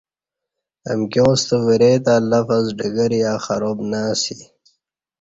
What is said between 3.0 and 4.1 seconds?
یا خراب"" نہ